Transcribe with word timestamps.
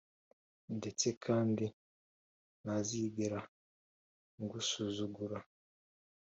ndetse 0.77 1.07
kandi 1.25 1.65
ntazigera 2.61 3.39
ngusuzugura, 4.41 5.37